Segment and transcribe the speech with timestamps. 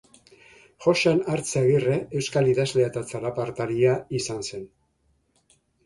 [0.85, 4.69] Joxan Artze Agirre euskal idazlea eta txalapartaria izan zen.